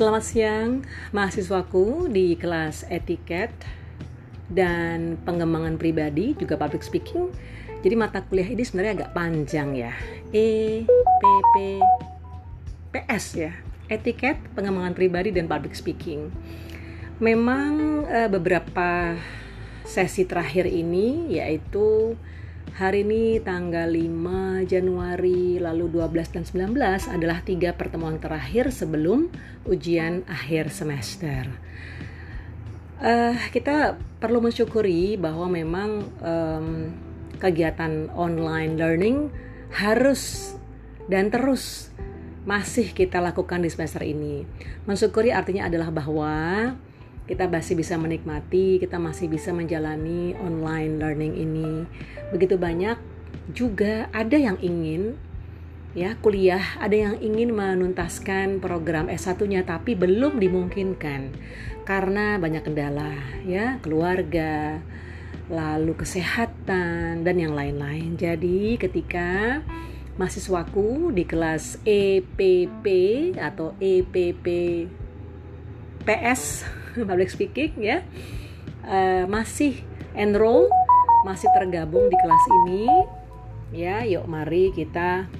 [0.00, 0.80] Selamat siang,
[1.12, 3.52] mahasiswaku di kelas etiket
[4.48, 7.28] dan pengembangan pribadi, juga public speaking.
[7.84, 9.92] Jadi mata kuliah ini sebenarnya agak panjang ya.
[10.32, 11.22] E, P,
[11.52, 11.56] P,
[12.96, 13.52] PS ya.
[13.92, 16.32] Etiket, pengembangan pribadi dan public speaking.
[17.20, 19.20] Memang e, beberapa
[19.84, 22.16] sesi terakhir ini yaitu
[22.70, 26.78] Hari ini tanggal 5 Januari lalu 12 dan 19
[27.10, 29.26] adalah tiga pertemuan terakhir sebelum
[29.66, 31.50] ujian akhir semester.
[33.02, 35.90] Uh, kita perlu mensyukuri bahwa memang
[36.22, 36.68] um,
[37.42, 39.34] kegiatan online learning
[39.74, 40.54] harus
[41.10, 41.90] dan terus
[42.46, 44.46] masih kita lakukan di semester ini.
[44.86, 46.34] Mensyukuri artinya adalah bahwa
[47.26, 51.70] kita masih bisa menikmati, kita masih bisa menjalani online learning ini.
[52.32, 52.98] Begitu banyak
[53.50, 55.18] juga ada yang ingin
[55.92, 61.34] ya kuliah, ada yang ingin menuntaskan program S1-nya tapi belum dimungkinkan
[61.82, 64.78] karena banyak kendala ya, keluarga,
[65.50, 68.14] lalu kesehatan dan yang lain-lain.
[68.14, 69.60] Jadi ketika
[70.14, 72.86] mahasiswaku di kelas EPP
[73.34, 74.46] atau EPP
[76.06, 76.62] PS
[77.08, 78.02] public speaking ya.
[78.86, 79.84] Uh, masih
[80.16, 80.66] enroll
[81.22, 82.86] masih tergabung di kelas ini.
[83.70, 85.30] Ya yuk mari kita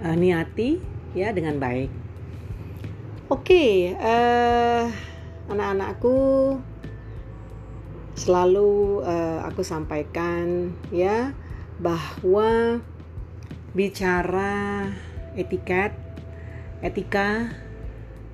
[0.00, 0.80] uh, niati
[1.12, 1.90] ya dengan baik.
[3.30, 4.90] Oke okay, uh,
[5.50, 6.58] anak-anakku
[8.18, 11.32] selalu uh, aku sampaikan ya
[11.80, 12.82] bahwa
[13.72, 14.90] bicara
[15.38, 15.94] etiket
[16.82, 17.54] etika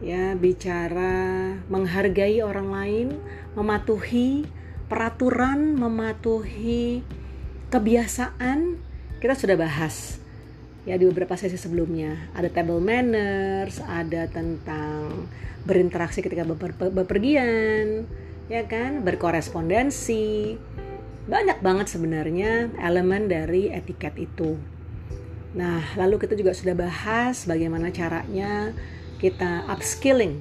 [0.00, 3.08] ya bicara menghargai orang lain,
[3.54, 4.48] mematuhi
[4.88, 7.04] peraturan, mematuhi
[7.70, 8.80] kebiasaan
[9.20, 10.18] kita sudah bahas
[10.88, 12.32] ya di beberapa sesi sebelumnya.
[12.32, 15.28] Ada table manners, ada tentang
[15.68, 18.08] berinteraksi ketika beper bepergian,
[18.48, 20.56] ya kan, berkorespondensi.
[21.28, 24.56] Banyak banget sebenarnya elemen dari etiket itu.
[25.52, 28.72] Nah, lalu kita juga sudah bahas bagaimana caranya
[29.20, 30.40] kita upskilling.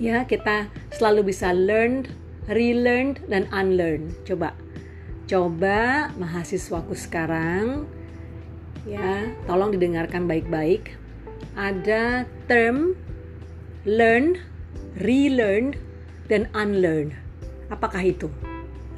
[0.00, 2.08] Ya, kita selalu bisa learn,
[2.48, 4.10] relearn dan unlearn.
[4.24, 4.56] Coba
[5.30, 7.86] coba mahasiswaku sekarang
[8.88, 10.98] ya, tolong didengarkan baik-baik.
[11.54, 12.96] Ada term
[13.84, 14.40] learn,
[14.98, 15.76] relearn
[16.26, 17.12] dan unlearn.
[17.68, 18.32] Apakah itu?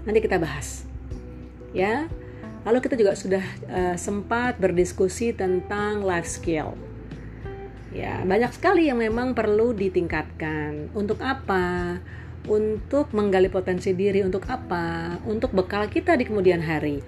[0.06, 0.86] Nanti kita bahas.
[1.74, 2.06] Ya.
[2.64, 6.72] Lalu kita juga sudah uh, sempat berdiskusi tentang life skill
[7.94, 10.90] Ya, banyak sekali yang memang perlu ditingkatkan.
[10.98, 12.02] Untuk apa?
[12.50, 15.16] Untuk menggali potensi diri, untuk apa?
[15.22, 17.00] Untuk bekal kita di kemudian hari.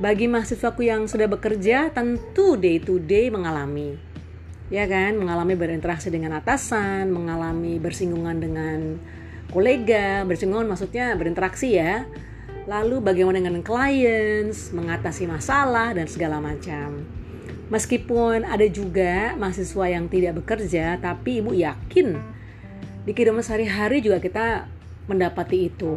[0.00, 4.00] Bagi mahasiswaku yang sudah bekerja, tentu day to day mengalami.
[4.72, 8.96] Ya kan, mengalami berinteraksi dengan atasan, mengalami bersinggungan dengan
[9.52, 12.08] kolega, bersinggungan maksudnya berinteraksi ya.
[12.64, 17.21] Lalu bagaimana dengan clients, mengatasi masalah dan segala macam.
[17.72, 22.20] Meskipun ada juga mahasiswa yang tidak bekerja, tapi ibu yakin
[23.08, 24.68] di kehidupan sehari-hari juga kita
[25.08, 25.96] mendapati itu.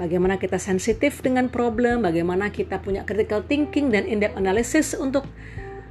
[0.00, 5.28] Bagaimana kita sensitif dengan problem, bagaimana kita punya critical thinking dan in-depth analysis untuk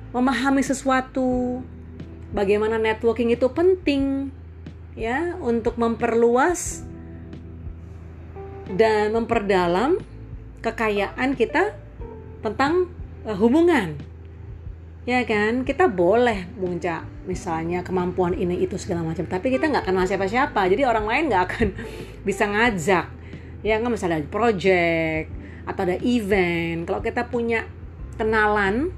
[0.09, 1.61] memahami sesuatu.
[2.33, 4.33] Bagaimana networking itu penting
[4.97, 6.81] ya untuk memperluas
[8.73, 10.01] dan memperdalam
[10.65, 11.77] kekayaan kita
[12.41, 12.89] tentang
[13.29, 14.09] uh, hubungan
[15.07, 15.63] ya kan?
[15.63, 19.23] Kita boleh muncak misalnya kemampuan ini itu segala macam.
[19.29, 20.67] Tapi kita nggak kenal siapa-siapa.
[20.67, 21.67] Jadi orang lain nggak akan
[22.27, 23.05] bisa ngajak.
[23.63, 23.93] Ya nggak?
[23.93, 25.27] Misalnya ada project
[25.69, 26.83] atau ada event.
[26.83, 27.69] Kalau kita punya
[28.19, 28.91] kenalan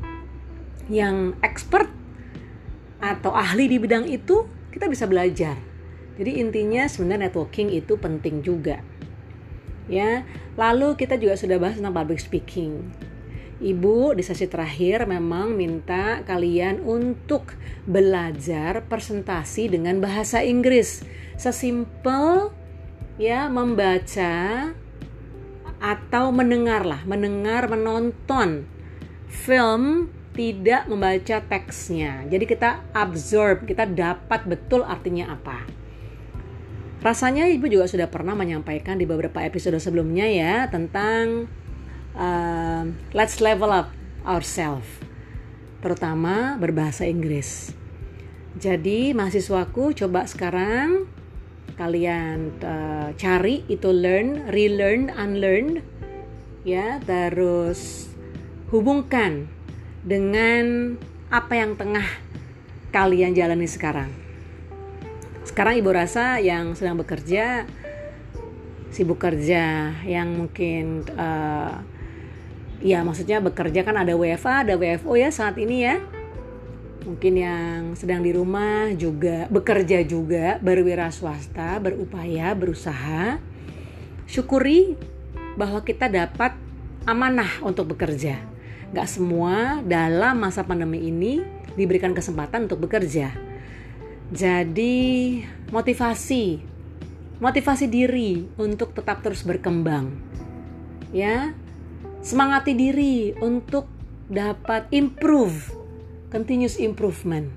[0.90, 1.88] yang expert
[3.02, 5.58] atau ahli di bidang itu kita bisa belajar.
[6.18, 8.82] Jadi intinya sebenarnya networking itu penting juga.
[9.90, 10.24] Ya
[10.56, 12.92] lalu kita juga sudah bahas tentang public speaking
[13.62, 17.54] Ibu di sesi terakhir memang minta kalian untuk
[17.86, 21.06] belajar presentasi dengan bahasa Inggris.
[21.38, 22.50] Sesimpel
[23.22, 24.74] ya membaca
[25.78, 28.66] atau mendengar lah, mendengar, menonton
[29.30, 32.26] film tidak membaca teksnya.
[32.34, 35.70] Jadi kita absorb, kita dapat betul artinya apa.
[37.06, 41.50] Rasanya ibu juga sudah pernah menyampaikan di beberapa episode sebelumnya ya tentang
[42.16, 43.92] uh, let's level up
[44.26, 44.88] ourselves
[45.82, 47.74] terutama berbahasa Inggris.
[48.62, 51.10] Jadi mahasiswaku coba sekarang
[51.80, 55.82] kalian uh, cari itu learn, relearn, unlearn
[56.62, 58.12] ya terus
[58.70, 59.50] hubungkan
[60.06, 60.96] dengan
[61.34, 62.06] apa yang tengah
[62.94, 64.14] kalian jalani sekarang.
[65.42, 67.66] Sekarang ibu rasa yang sedang bekerja
[68.92, 71.80] sibuk kerja yang mungkin uh,
[72.82, 76.02] ya maksudnya bekerja kan ada WFA ada WFO ya saat ini ya.
[77.02, 83.42] Mungkin yang sedang di rumah juga bekerja juga berwira swasta berupaya berusaha.
[84.30, 84.94] Syukuri
[85.58, 86.54] bahwa kita dapat
[87.10, 88.38] amanah untuk bekerja.
[88.94, 91.42] Gak semua dalam masa pandemi ini
[91.74, 93.34] diberikan kesempatan untuk bekerja.
[94.32, 95.42] Jadi
[95.74, 96.72] motivasi
[97.42, 100.14] motivasi diri untuk tetap terus berkembang
[101.10, 101.58] ya
[102.22, 103.90] semangati diri untuk
[104.32, 105.74] dapat improve
[106.32, 107.52] continuous improvement.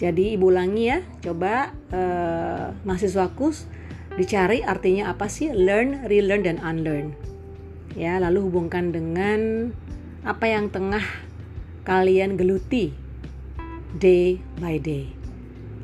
[0.00, 3.52] Jadi ibu ulangi ya, coba uh, mahasiswaku
[4.16, 7.12] dicari artinya apa sih learn, relearn dan unlearn.
[7.92, 9.74] Ya, lalu hubungkan dengan
[10.24, 11.04] apa yang tengah
[11.84, 12.96] kalian geluti
[14.00, 15.12] day by day.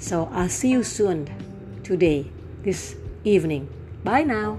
[0.00, 1.28] So I'll see you soon
[1.84, 2.32] today,
[2.64, 3.68] this evening.
[4.00, 4.56] Bye now.